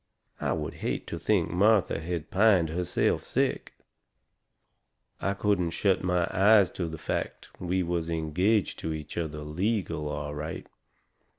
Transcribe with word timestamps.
I 0.39 0.53
would 0.53 0.73
hate 0.81 1.05
to 1.05 1.19
think 1.19 1.51
Martha 1.51 1.99
had 1.99 2.31
pined 2.31 2.69
herself 2.69 3.23
sick. 3.23 3.75
I 5.19 5.35
couldn't 5.35 5.69
shut 5.77 6.03
my 6.03 6.27
eyes 6.31 6.71
to 6.71 6.87
the 6.87 6.97
fact 6.97 7.49
we 7.59 7.83
was 7.83 8.09
engaged 8.09 8.79
to 8.79 8.93
each 8.93 9.15
other 9.15 9.41
legal, 9.41 10.09
all 10.09 10.33
right. 10.33 10.65